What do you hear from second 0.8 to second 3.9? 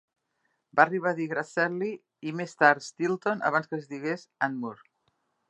arribar a dir Grasselli, i més tard Steelton, abans que es